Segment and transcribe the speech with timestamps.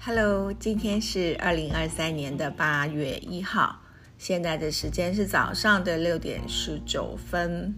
[0.00, 3.80] Hello，今天是二零二三年的八月一号，
[4.16, 7.74] 现在的时间是早上的六点十九分。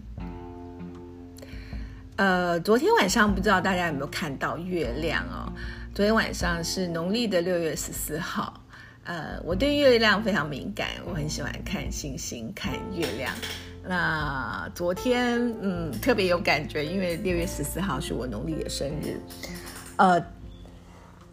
[2.17, 5.51] 呃，昨天晚上不知道大家有没有看到月亮哦？
[5.95, 8.61] 昨天晚上是农历的六月十四号。
[9.03, 13.33] 呃，我对月亮非常敏感，我很喜欢看星星、看月亮。
[13.83, 19.19] 那昨天嗯特别有感觉，因为六月十四号是我农历的生日。
[19.97, 20.23] 呃。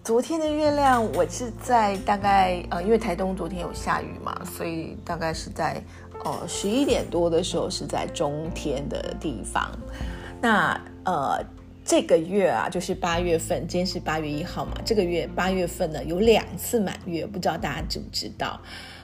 [0.09, 5.83] 昨天的月亮，我是在大概呃，因为台东昨天有下雨嘛，所以大概是在
[6.25, 9.71] 呃十一点多的时候是在中天的地方。
[10.41, 11.45] 那呃
[11.85, 18.59] 这个月啊，就是八月份，今天是八月一号嘛，这个月八月份呢有两次满月，不知道大家知不知道？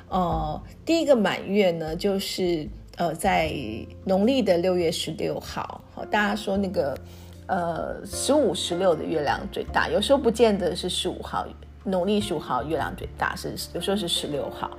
[0.08, 2.66] 呃，第一个满月呢，就是
[2.96, 3.52] 呃在
[4.06, 6.98] 农历的六月十六号，好，大家说那个。
[7.46, 11.46] 呃，十五、十六的月亮最大，有时候不见得是十五号，
[11.84, 14.70] 农历十五号月亮最大，是有时候是十六号。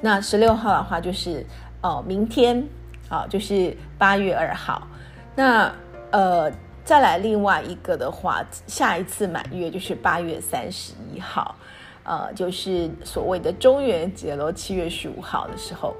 [0.00, 1.44] 那十六号的话，就是
[1.82, 2.64] 哦，明天
[3.08, 4.86] 啊，就是八月二号。
[5.34, 5.72] 那
[6.10, 6.52] 呃，
[6.84, 11.56] 再来另外一个的话，下一次满月就是八月三十一号，
[12.04, 15.96] 呃，就是所谓的中元节喽，七月十五号的时候。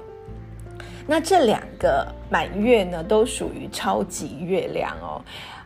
[1.05, 5.21] 那这两个满月呢，都属于超级月亮哦。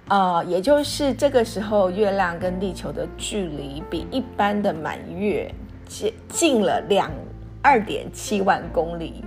[0.10, 5.54] 呃，也就是这个时候，月亮跟地球的距离比一般的满月
[5.86, 7.12] 近近了两
[7.62, 9.24] 二点七万公里。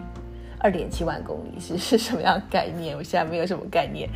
[0.58, 2.96] 二点七万公里是是什么样概念？
[2.96, 4.08] 我现在没有什么概念，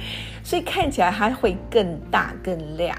[0.42, 2.96] 所以看起来它会更大更亮。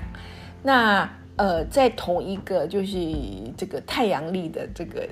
[0.61, 2.95] 那呃，在同一个就是
[3.57, 5.07] 这个太阳历的这个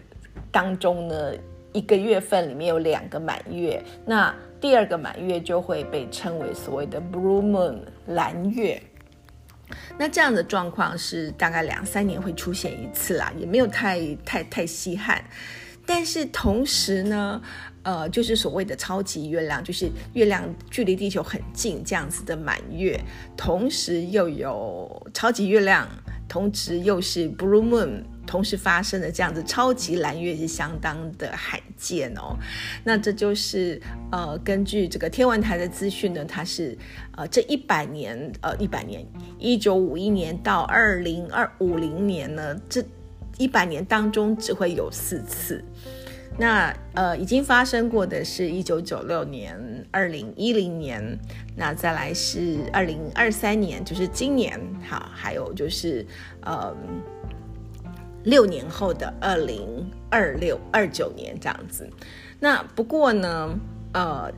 [0.51, 1.31] 当中呢，
[1.73, 4.31] 一个月份里面有两个满月，那。
[4.64, 8.81] 第二个满月就会被称为所谓的 blue moon 蓝月，
[10.00, 15.22] 那这样的状况是大概两三年会出现一次啦，也没有太太太稀罕。
[15.86, 17.42] 但是同时呢，
[17.82, 22.98] 呃，就是所谓的超级月亮，就是月亮距离地球很近这样子的满月，
[23.36, 25.86] 同时又有超级月亮，
[26.30, 28.04] 同时又是 blue moon。
[28.26, 32.38] 同时发生的这样子超级蓝月是相当的罕见哦。
[32.84, 36.78] 那这就是呃，根据这个天文台的资讯呢，它是
[37.17, 39.06] 呃这一百年呃一百年，
[39.38, 42.84] 一九五一年到二零二五零年呢，这
[43.38, 45.64] 一百年当中只会有四次。
[46.36, 51.20] 那呃已经发生过的是一九九六年、二零一零年，
[51.55, 56.05] 那再来是二零二三年，就是今年好，还有就是
[56.42, 56.76] 呃。
[58.23, 61.89] 六年后的二零二六二九年这样子，
[62.39, 63.60] 那不过呢，
[63.94, 64.32] 呃，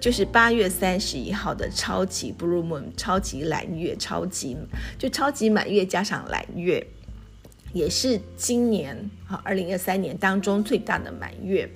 [0.00, 4.56] 就是八月三十一号的超级 blue moon 超级蓝月，超级
[4.96, 6.86] 就超级满月加上蓝月，
[7.72, 8.96] 也是今年
[9.28, 11.68] 啊二零二三年当中最大的满月。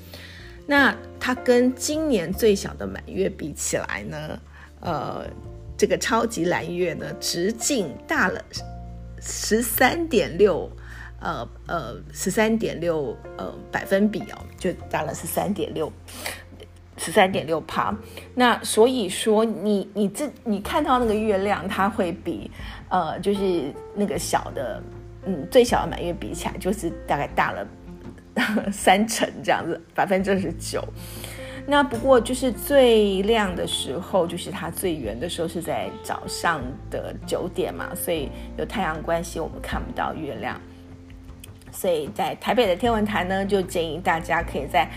[0.69, 4.41] 那它跟今年最小的满月比起来呢，
[4.81, 5.27] 呃，
[5.77, 8.41] 这个超级蓝月呢，直径大了
[9.21, 10.71] 十三点六。
[11.20, 15.92] 呃呃，十三点六呃百分比哦，就大了十三点六，
[16.97, 17.94] 十三点六帕。
[18.34, 22.50] 那所以说，你你这你看到那个月亮，它会比
[22.88, 24.82] 呃就是那个小的，
[25.26, 27.66] 嗯最小的满月比起来，就是大概大了
[28.72, 30.82] 三成这样子，百分之二十九。
[31.66, 40.58] 那不过就是最亮的时候，就是它最圆的时候是在早上的九点嘛，所以有太阳关系，我们看不到月亮。
[41.72, 44.88] 所以在台北的天文台呢，就建议大家可以在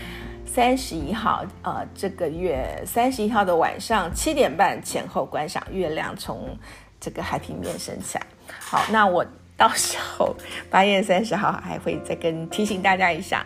[0.44, 6.56] 三十一号，呃，这个月三十一号的晚上七点半前后观赏月亮从
[7.00, 8.26] 这个海平面升起来。
[8.60, 9.24] 好，那我
[9.56, 10.34] 到时候
[10.70, 13.44] 八月三十号还会再跟提醒大家一下。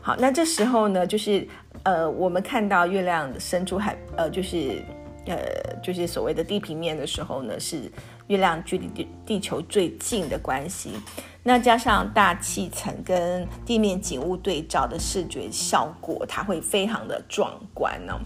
[0.00, 1.46] 好，那这时候呢，就是
[1.82, 4.82] 呃，我们看到月亮升出海，呃，就是
[5.28, 7.90] 呃，就是所谓的地平面的时候呢，是
[8.28, 10.92] 月亮距离地地球最近的关系。
[11.42, 18.18] 那加上大气层跟地面景物对照的视觉效果，它会非常的壮观呢。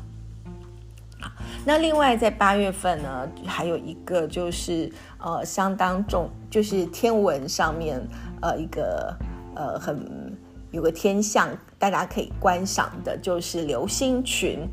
[1.65, 8.01] 那另外在八月份呢，还有一个就是呃相当重，就是天文上面
[8.41, 9.17] 呃一个
[9.55, 10.37] 呃很
[10.73, 11.49] 有个天象，
[11.79, 14.69] 大家可以观赏的，就是流星群。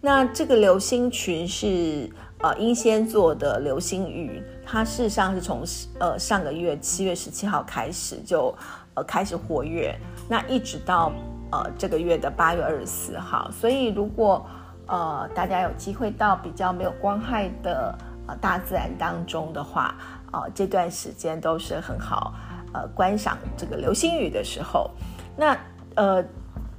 [0.00, 2.10] 那这个流星群是。
[2.40, 5.64] 呃，英仙座的流星雨，它事实上是从
[5.98, 8.54] 呃上个月七月十七号开始就
[8.92, 9.98] 呃开始活跃，
[10.28, 11.10] 那一直到
[11.50, 13.50] 呃这个月的八月二十四号。
[13.50, 14.46] 所以如果
[14.86, 17.98] 呃大家有机会到比较没有光害的
[18.28, 19.96] 呃大自然当中的话，
[20.30, 22.34] 呃这段时间都是很好
[22.74, 24.90] 呃观赏这个流星雨的时候，
[25.38, 25.56] 那
[25.94, 26.22] 呃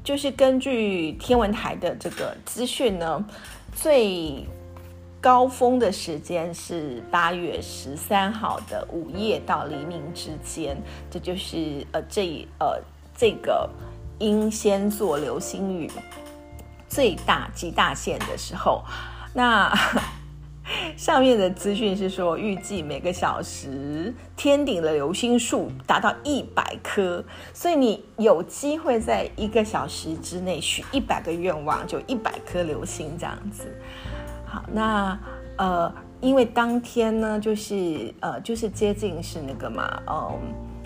[0.07, 3.21] 就是根据天文台的这个资讯呢，
[3.75, 4.47] 最
[5.19, 10.81] 高峰的时间是八月十三号的午夜到黎明之间，
[11.11, 12.81] 这就是呃这呃
[13.17, 13.69] 这个
[14.19, 15.91] 英仙座流星雨
[16.87, 18.81] 最大极大限的时候，
[19.33, 19.77] 那。
[20.97, 27.23] 上面的资讯是说，预计每个小时天顶的流星数达到一百颗，
[27.53, 33.67] 所以你有机会在一个小时之内许一百个愿望，就一百颗流星这样子。
[34.43, 35.17] 好，那
[35.57, 40.39] 呃，因为当天呢，就是呃，就是接近是那个嘛，嗯，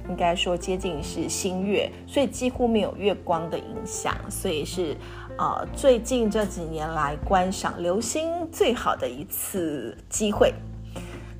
[0.10, 4.94] 应该说接近是新月，所以几乎没有月光的影响，所以是。
[5.38, 10.54] 呃，最近这几年来观赏流星最好的一次机会。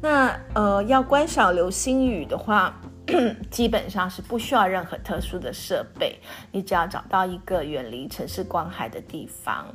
[0.02, 2.74] 那呃，要观赏流星雨的话，
[3.52, 6.20] 基本上是不需要任何特殊的设备，
[6.52, 9.68] 你只要找到一个远离城市光害的地方，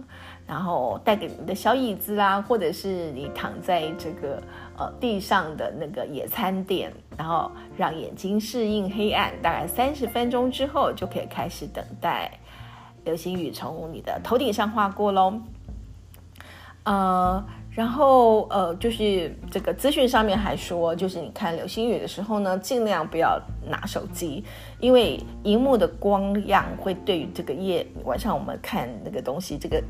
[0.44, 4.42] 然后带给你的小椅子啦，或者是你躺在这个
[4.76, 12.32] 呃地上的那个野餐垫，然后让眼睛适应黑暗，大概三十分钟之后就可以开始等待。
[13.06, 15.40] 流星雨从你的头顶上划过喽，
[16.82, 24.42] 呃，然后呃，就是这个资讯上面还说，就是你看流星雨的时候呢，尽量不要拿手机，
[24.80, 29.80] 因为荧幕的光亮会对于这个夜晚上我们看那个东西，这个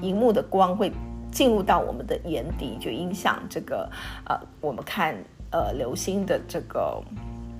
[0.00, 0.90] 荧幕的光会
[1.30, 3.86] 进入到我们的眼底，就影响这个
[4.24, 5.14] 呃我们看
[5.50, 7.02] 呃流星的这个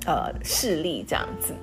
[0.06, 1.54] 呃视力这样子。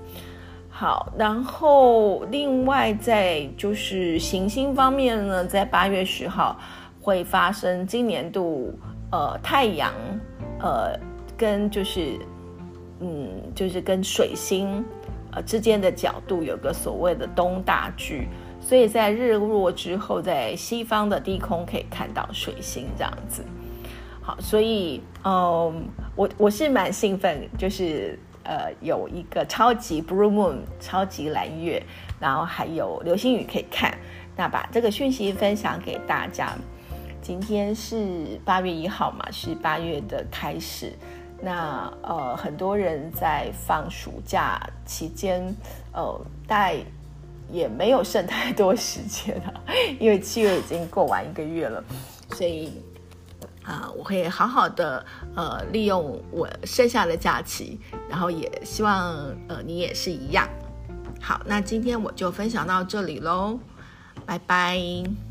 [0.71, 6.57] 好，然后另外在就是行星方面呢，在八月十号
[7.01, 8.73] 会发生今年度
[9.11, 9.91] 呃太阳
[10.61, 10.97] 呃
[11.35, 12.17] 跟就是
[13.01, 14.81] 嗯就是跟水星
[15.33, 18.29] 呃之间的角度有个所谓的东大距，
[18.61, 23.43] 所以在日落之后，在西方的低空可以看到水星这样子。
[24.21, 25.83] 好，所以嗯
[26.15, 28.17] 我我是蛮兴奋，就是。
[28.43, 31.81] 呃，有一个超级 blue moon，超级蓝月，
[32.19, 33.95] 然后还有流星雨可以看。
[34.35, 36.53] 那把这个讯息分享给大家。
[37.21, 40.93] 今天是八月一号嘛，是八月的开始。
[41.41, 45.43] 那呃，很多人在放暑假期间，
[45.93, 46.75] 呃，大概
[47.51, 49.61] 也没有剩太多时间了，
[49.99, 51.83] 因为七月已经过完一个月了，
[52.31, 52.81] 所以。
[53.69, 55.05] 啊，我会好好的
[55.35, 57.79] 呃利用我剩下的假期，
[58.09, 59.15] 然后也希望
[59.47, 60.49] 呃你也是一样。
[61.21, 63.59] 好，那今天我就分享到这里喽，
[64.25, 65.28] 拜拜。